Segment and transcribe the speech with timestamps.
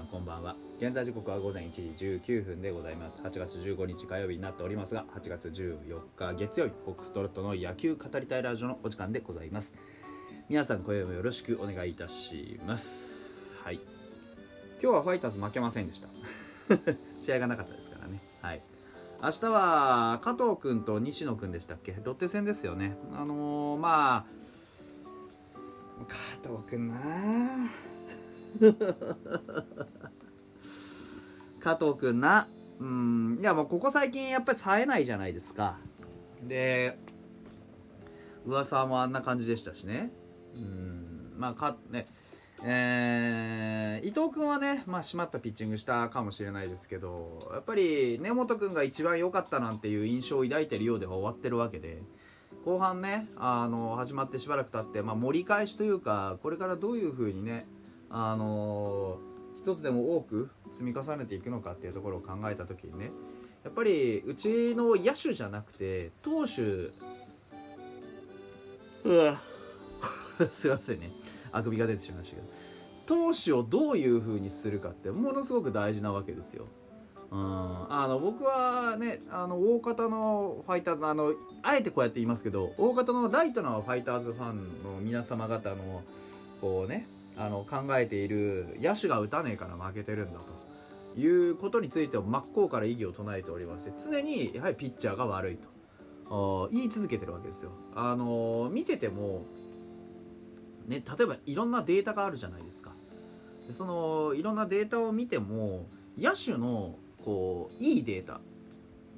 [0.00, 0.56] んこんばんは。
[0.78, 3.18] 現在時刻は午前1時19分でございます。
[3.22, 9.74] 8月15日火曜日になっておりますが8月14日月曜日フォックストロットの野球語りたいラジオのお時間でございます。
[10.48, 13.54] 皆さん今夜もよろしくお願いいたします。
[13.62, 13.80] はい。
[14.82, 16.08] 今日はファイターズ負けませんでした。
[17.18, 18.20] 試合がなかったですからね。
[18.40, 18.62] はい。
[19.22, 21.94] 明日は加藤君と西野君でしたっけ？
[22.02, 22.96] ロッテ戦ですよね。
[23.12, 24.40] あのー、まあ
[26.08, 26.16] 加
[26.48, 27.90] 藤君なあ
[31.60, 32.48] 加藤君な。
[32.78, 33.38] うん。
[33.40, 35.78] いやもうここ最近やっぱり冴えないじゃないですか。
[36.42, 36.98] で
[38.46, 40.10] 噂もあんな感じでしたしね。
[40.56, 41.34] うん。
[41.36, 42.06] まあかね。
[42.62, 52.02] えー、伊藤君はね、まあ、締まったピッチングしたかもしれないですけどやっぱり根本君が一番良かったなんていう印象を抱いてるようでは終わってるわけで
[52.66, 57.66] 後半ねあの始まってしばらく経って、まあ、盛り返しというかこれからどういうふうにね
[58.10, 59.18] あの
[59.56, 63.10] 一つでも多く積み重ねていくのかっていうところを考えた時にね
[63.64, 66.90] やっぱりうちの野手じゃなくて投手
[69.04, 69.40] うわ
[70.50, 71.10] すいませんね
[71.52, 72.48] あくびが出てしまいましたけど
[73.06, 76.66] 投手をどういう風にするかってものすごく大事なわけですよ。
[77.32, 86.02] うん、あの僕はねあの大方のファイターズあのあえてこうやって言いますけど大方のライトなファイターズファンの皆様方の
[86.60, 90.40] こうねあの考えている野手が打たねえから負けてるんだ
[91.14, 95.58] ということについては真っ向から異議を唱えておりまして常にやはりピッチャーが悪い
[96.28, 97.72] と言い続けてるわけですよ。
[97.94, 99.42] あの見てても、
[100.86, 102.92] ね、例えばいろんなデータがあるじゃないですか。
[103.72, 108.40] そのいろんなデータを見ても野手のこういいデータ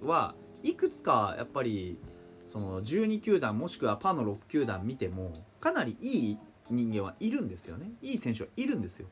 [0.02, 1.98] はいくつかやっぱり
[2.46, 6.38] その12球団もしくはパの6球団見てもかなりいい
[6.72, 7.92] 人間はいるんですよね。
[8.02, 9.08] いい選手はいるんですよ。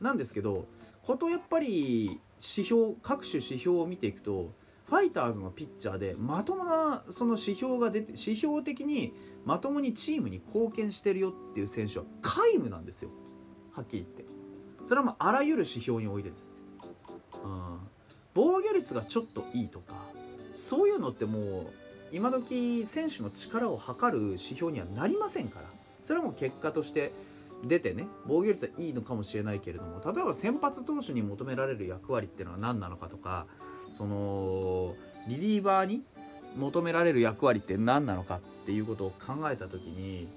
[0.00, 0.66] なんですけど
[1.02, 4.52] ことやっぱり指標各種指標を見ていくと
[4.86, 9.14] ファイターズのピッチャーでまともなその指標が出て指標的に
[9.44, 13.10] まともにチームに貢献してるよっていう選手は皆無なんですよ。
[13.72, 14.46] はっきり言って。
[14.84, 16.54] それはもうあらゆる指標においてです、
[17.42, 17.78] うん、
[18.34, 19.94] 防御率がちょっといいとか
[20.52, 21.66] そういうのってもう
[22.12, 25.66] 今時選手の力を測る指標にはなりませんから。
[26.02, 27.12] それはもう結果として
[27.64, 33.46] 出てね防御率はいいのかもしれないけれども例えば先発投手に求められる役割っていうのは何なのかとか
[33.90, 34.94] その
[35.28, 36.02] リリーバーに
[36.56, 40.28] 求められる役割って何なのかっていうことを考えた時に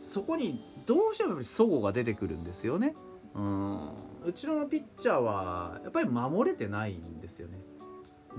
[0.00, 2.94] そこにどうしても齟齬が出てくるんですよね。
[3.34, 3.88] うん
[4.24, 7.58] うちのピッチャーはやっぱり守れてないんですよね。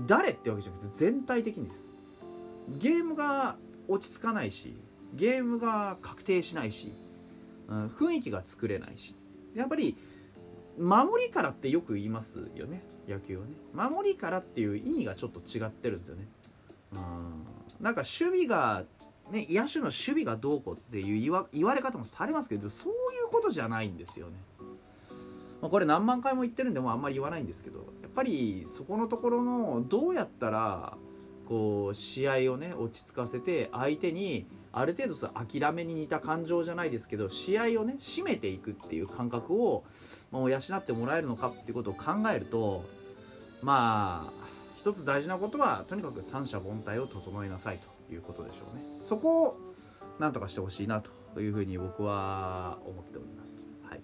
[0.06, 1.90] 誰ってわけじゃなくて全体的にです。
[2.68, 3.56] ゲームが
[3.88, 4.76] 落ち着かないし
[5.14, 6.92] ゲームが確定しないし、
[7.68, 9.14] うん、雰囲気が作れないし。
[9.54, 9.96] やっぱり
[10.78, 13.52] 守りからってよく言いますよね野球はね。
[13.72, 16.28] 守りからっていう意味がちょっと違ってるんですよね。
[16.92, 17.00] うん。
[17.80, 18.84] なんか守備が
[19.30, 22.96] ね野手の守備がどうこうっていう言わ言われ方もされますけどそうい
[23.26, 24.34] うことじゃないんですよね。
[25.62, 30.98] まあ、これ何万回も言ってるんでもあんまり言わないんですけどやっぱりそこのところのどうやったら
[31.48, 34.46] こう試合をね落ち着かせて相手に
[34.76, 39.84] ある程度そ諦めに似た感情じゃないですけど試合をね締めていくっていう感覚を
[40.30, 42.84] もう養ってもらえるのかっていうことを考えると
[43.62, 48.84] まあ一つ大事なことはとにかく三者凡退を整えなさいということでしょうね。
[49.00, 49.56] そこを
[50.18, 51.02] なんとかしてほしいな
[51.34, 53.78] というふうに僕は思っております。
[53.82, 54.02] はい、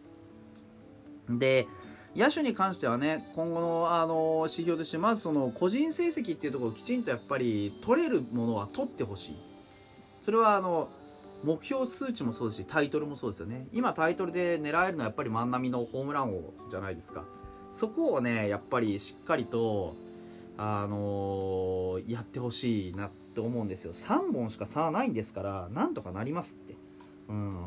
[1.28, 1.68] で
[2.16, 9.51] 野手に関してはね今後のあの指標としてまずその個人成績っていうところをきちんとやっぱり取れるものは取ってほしい。
[10.22, 10.88] それはあの
[11.42, 13.66] 目標数値もそうですしタイトルもそうですよね。
[13.72, 17.24] 今タイトルで狙えるのはやっぱり万波のホームラン王じゃないですか。
[17.70, 19.96] そこをねやっぱりしっかりと
[20.56, 23.92] あのー、やってほしいなって思うんですよ。
[23.92, 26.76] 3本しか差はないんですからなんとかなりますって。
[27.28, 27.66] うん。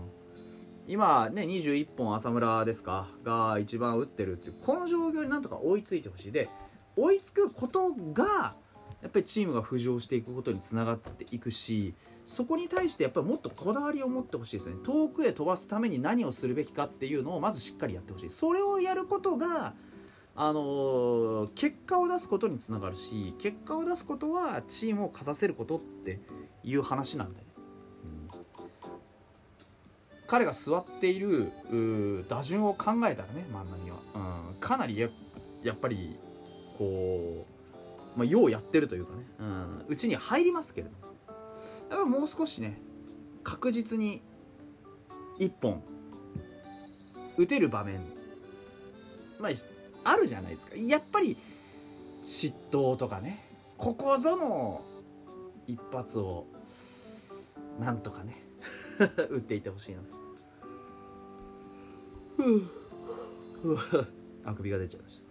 [0.87, 3.09] 今ね21本浅村ですか？
[3.25, 6.31] が一番打ってるっていうこの状況になんとか追いついてほしい。
[6.31, 6.47] で
[6.95, 8.55] 追いつくことが
[9.05, 11.93] やっぱりチームが浮上していくことにつながっていくし
[12.25, 14.77] そこに対してやっぱりもっとこだわりを持ってほしいですね。
[14.83, 18.29] 遠くへ飛ばすために何をするべきかっていうのをまずしっかりやってほしい。
[18.31, 19.75] それをやることが
[20.35, 26.19] あの、結果を出すことにつながるし結果を出すことはチームを勝たせることって
[26.63, 27.45] いう話なんだよ
[30.27, 31.51] 彼が座っている
[32.27, 33.97] 打順を考えたらね万波は、
[34.49, 35.09] うん、かなりや
[35.63, 36.17] やっぱり
[36.77, 37.54] こう、
[38.15, 39.25] まあ、ようやってるというかね。
[39.87, 41.13] うち、ん、に入りますけれども。
[41.89, 42.79] やっぱもう少しね
[43.43, 44.23] 確実に
[45.37, 45.83] 1本
[47.37, 47.99] 打てる場面。
[49.39, 49.51] まあ
[50.03, 50.75] あるじゃないですか。
[50.75, 51.37] やっぱり
[52.23, 53.43] 嫉妬とかね。
[53.77, 54.81] ここぞの
[55.67, 56.45] 一発を
[57.79, 58.35] なんとかね。
[59.29, 60.01] 打っていってほしいな。
[64.45, 65.24] あくびが出ちゃいました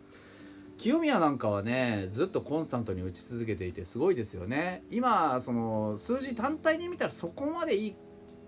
[0.84, 4.82] 清宮なんかはねずっとコンスタントに打ち続けていてすごいですよね。
[4.90, 7.96] 今その数字単体で見たらそこまでいい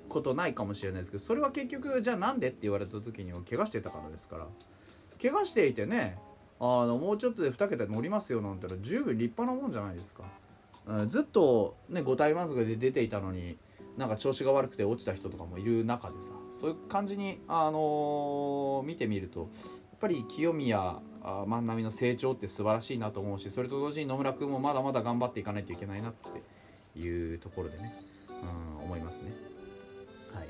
[0.06, 4.46] ことないかもしれないですけどそれは結局じゃあなんでって言われた時には怪我してたからですから。
[5.18, 6.18] 怪我していてね
[6.60, 10.24] あのもうちょっとで2桁乗りますよなんてのは十分立派なもんじゃないですか、
[10.88, 13.56] うん、ずっとね五体満足で出ていたのに
[13.96, 19.48] なんか調子が悪くて落ちた人とかもいる中でさそういう感じに、あのー、見てみるとやっ
[20.00, 21.00] ぱり清宮
[21.46, 27.94] 万波の成長って素晴らしいなと思うしそれと同時に野村君もまだまだ頑張っていかないといけないなっていうところでね、
[28.78, 29.32] うん、思いますね。
[30.32, 30.48] はい。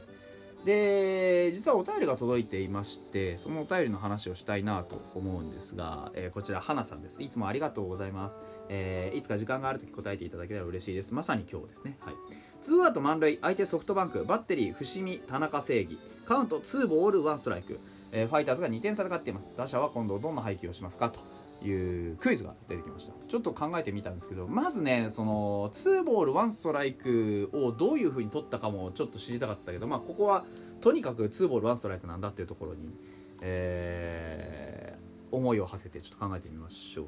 [0.66, 7.22] で実はお便りが届いていましてそのお便りの話をしたいなと思うんですが、えー、こちら花さんです。
[7.22, 8.38] いつもありがとうございます、
[8.68, 11.14] えー、いつか時間がある時答えていただけたら嬉しいです。
[11.14, 11.96] まさに今日ですね。
[12.00, 12.14] はい。
[12.60, 13.38] ツーアウト満塁。
[13.40, 14.24] 相手ソフトバンク。
[14.24, 15.98] バッテリー伏見田中正義。
[16.26, 17.78] カウント2ボール1ストライク、
[18.12, 19.50] えー、ファイターズが2点差で勝っています。
[19.56, 21.20] 打者は今度どんな配球をしますかと
[21.66, 23.12] いうクイズが出てきました。
[23.26, 30.44] ちょっと考えてみたんですけどまずねその2ボール1ストライクをどういう風に取ったかもちょっと知りたかったけどまあここは
[30.80, 32.94] とにかく2ボール1ストライクなんだっていうところに、
[33.40, 37.06] えー、思いを馳せてちょっと考えてみましょう。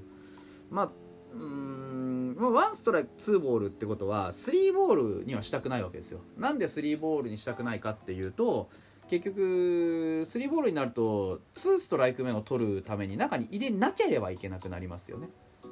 [0.70, 0.90] まあ
[1.34, 6.20] うんワンストライクツーボールってことはスリーボールにはしたくないわけですよ。
[6.38, 8.70] なんでスリーボールにしたくないかっていうと
[9.08, 15.28] 結局スリーボールになるとツーストライク目を取るために中に入れなければいけなくなりますよね、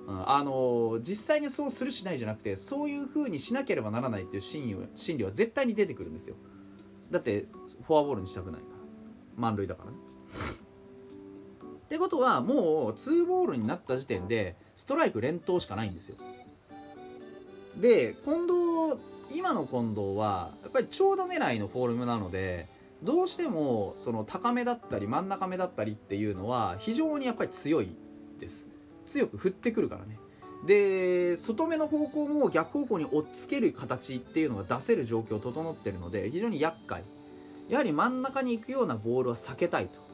[0.06, 6.36] うん、あの実際にそうするしないじゃなくてそういう風にしなければならないっていう心理心理は絶対に出てくるんですよ。
[7.10, 7.46] だって
[7.86, 8.76] フォアボールにしたくないから。
[9.36, 9.96] 満塁だからね。
[11.86, 16.16] ってことはもう2ボールになった時点でストライク連投しかないんですよ。
[17.76, 19.00] で近藤
[19.30, 22.66] 今の近藤はやっぱり長打狙いのフォームなので
[23.02, 27.94] どうしてもその高めだったり真ん中目だったりっていうのは非常にやっぱり強い
[28.38, 28.68] です。
[29.04, 30.18] 強く振ってくるからね。
[30.66, 37.04] で外目の方向も逆方向に追っつける形っていうのが出せる状況整ってるので非常に厄介。
[37.68, 40.06] やはり真ん中に行くようなボールは避けたいと。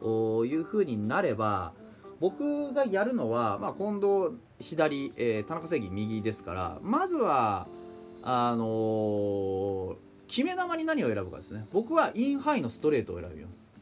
[0.00, 1.72] いうふうになれば
[2.20, 7.66] 僕がやるのは、まあ、近藤左、えー、田中正義右ですからまずは
[8.22, 9.96] あのー、
[10.28, 11.66] 決め球に何を選ぶかですね。
[11.72, 13.72] 僕はインハイのストレートを選びます。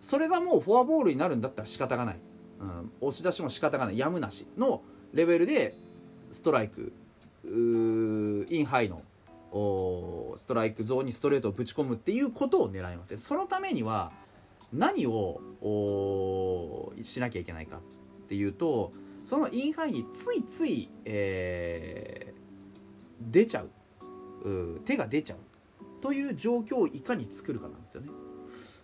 [0.00, 2.18] それがもうフォアボールになるんだったら仕方がない、
[2.60, 3.98] うん、押し出しも仕方がない。
[3.98, 4.82] やむなしの
[5.14, 5.74] レベルで
[6.30, 6.92] ストライク。
[7.44, 9.02] インハイの
[10.36, 13.16] ストライクゾーンにストレートをぶち込むっていうことを狙います。
[13.16, 14.12] そのためには
[14.72, 17.80] 何をしなきゃいけないかっ
[18.28, 18.92] ていうと
[19.24, 23.70] そのインハイについつい、えー、出ちゃう。
[24.84, 25.38] 手が出ちゃう。
[26.02, 28.10] という状況をいかに作るかなんですよね。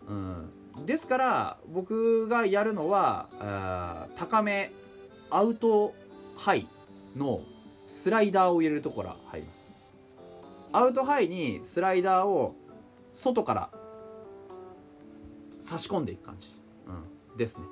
[0.09, 4.71] うん、ですから僕がやるのは高め
[5.29, 5.93] アウト
[6.37, 6.67] ハイ
[7.15, 7.43] の
[7.87, 9.75] スライダーを入れるところから入ります。
[10.73, 12.55] アウトハイにスライダーを
[13.13, 13.71] 外から
[15.59, 16.49] 差し込んでいく感じ、
[16.87, 17.65] うん、ですね。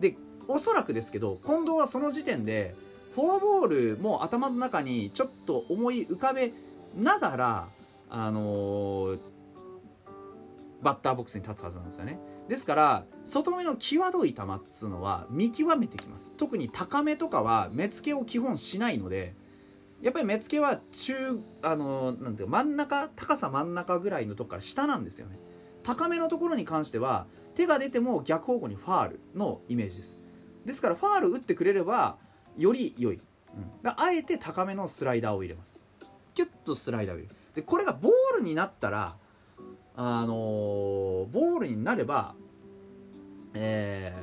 [0.00, 0.16] で
[0.48, 2.74] おそらくですけど近藤はその時点で
[3.14, 6.52] フォアボールも頭の中にちょっと思い浮かべ
[6.96, 7.68] ながら
[8.14, 9.20] あのー、
[10.82, 12.18] バッターボックスに立つはずなんですよね。
[12.46, 16.30] ですから外目の際どい球っつうのは見極めてきます。
[16.36, 19.34] 特に高めとかは目付けを基本しないので
[20.02, 25.38] やっぱり目付けは中あのなんていう真ん中高さ真ん中ぐらいのとこから下なんですよね。
[25.82, 30.18] 高めのところに関しては手が出ても逆方向にファールのイメージです。
[30.66, 32.18] ですからファール打ってくれれば
[32.58, 35.80] より良い、うん、あえて高めのスライダーを入れます。
[36.34, 37.41] キュッとスライダーを入れる。
[37.54, 39.16] でこれがボールになったら
[39.94, 42.34] あのー、ボールになれば
[43.54, 44.14] え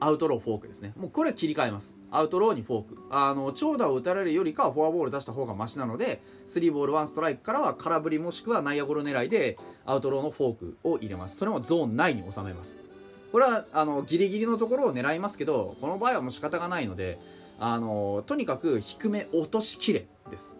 [0.00, 0.92] ー、アウトローフォークですね。
[0.96, 1.96] もうこれは切り替えます。
[2.10, 2.98] アウトローにフォーク。
[3.10, 11.36] あの長打を打たれるよりかはフォアボール出した方がマシなので3ボール1ストライクからは空振りもしくは内野ゴロ狙いでアウトローのフォークを入れます。
[11.36, 12.84] それもゾーン内に収めます。
[13.32, 17.18] これはあのギリギリのところを狙いますけどこの場合はもう仕方がないので
[17.58, 20.57] あのとにかく低め落としきれです。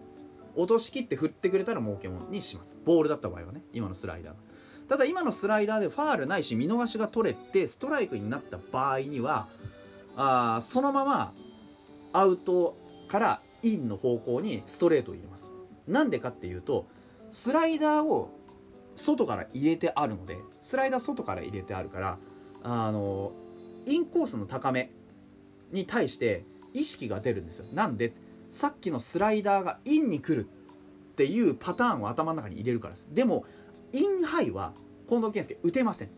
[0.58, 2.76] 落としきって振ってくれたら儲けもにします。
[2.84, 4.34] ボールだった場合はね今のスライダー
[4.88, 9.46] ただ今のスライダーでファールないし見逃しが取れてストライクになった場合には
[10.16, 11.32] あそのまま
[12.12, 15.52] アウトからインの方向にストレートを入れます。
[15.86, 16.86] なんでかっていうと
[17.30, 18.30] スライダーを
[18.96, 22.18] 外から入れてあるのでスライダー外から入れてあるから
[22.62, 23.32] あの
[23.86, 24.90] インコースの高め
[25.70, 27.66] に対して意識が出るんですよ。
[27.72, 28.12] なんで？
[28.50, 33.08] さっきのスライダーがインに来るっていうパターンを頭の中に入れるからです。
[33.12, 33.44] でも
[33.92, 34.72] インハイは
[35.08, 36.10] 近藤健介打てません。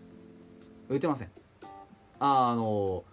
[0.88, 1.30] 打てません。
[2.18, 3.04] あの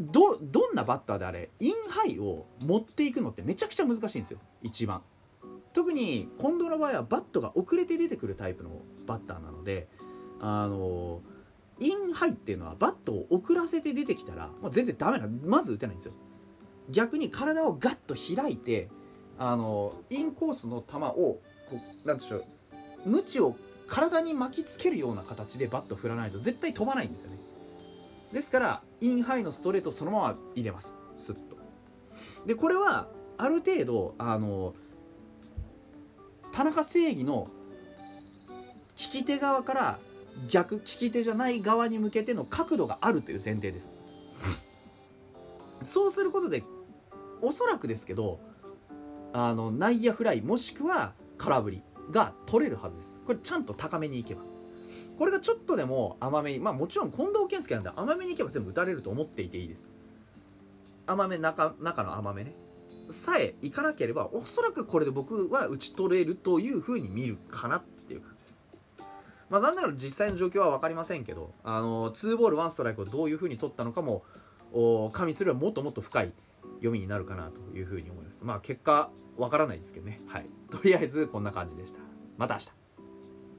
[0.00, 4.38] どどんなバッターであれインハイを持っていくのってめちゃくちゃ難しいんですよ。
[4.62, 5.02] 一番。
[5.72, 8.70] 特に近藤の場合はバットが遅れて出てくるタイプの
[9.06, 9.88] バッターなので
[10.40, 11.20] あの
[11.78, 16.14] インハイっていうのはバットを遅らせて出てきたら、まあ、全然ダメなまず打てないんですよ。
[16.90, 18.88] 逆に体をガッと開いて
[19.38, 21.40] あのインコースの球をこ
[22.04, 22.44] うなんでしょう
[23.04, 27.38] 鞭を体に巻きつけるような形でバット振らないと絶対飛ばないんですよね。
[28.32, 30.94] ですからインハイのストレートそのまま入れます。
[31.16, 31.56] スッと。
[32.46, 34.74] でこれはある程度あの
[36.52, 37.48] 田中正義の
[38.96, 39.98] 利き手側から
[40.48, 43.94] 逆利き手じゃない側に向けての角度があるという前提です。
[45.82, 46.64] そうすることで
[47.42, 48.40] おそらくですけど
[49.32, 53.20] あの内野フライもしくは空振りが取れるはずです。
[53.26, 54.42] これちゃんと高めにいけば。
[55.18, 59.90] これがちょっとでも甘めにまあもちろん近藤健介なんで甘めにいけば全部打たれると思っていていいです。
[61.06, 62.54] 甘め中中の甘めね。
[63.08, 68.56] さえいかなければおそらくこれで僕は打ち取れるというふうに見るかなっていう感じです。
[69.48, 74.22] まあ残念ながら実際の状況は分かりませんけどあの2ボール1ストライクをどういうふうに取ったのかも
[75.12, 76.32] 加味すればもっともっと深い
[76.74, 78.44] 読みになるかなというふうに思います。
[78.44, 80.20] まあ結果わからないですけどね。
[80.26, 80.46] はい。
[80.70, 82.00] とりあえずこんな感じでした。
[82.36, 82.85] また明日。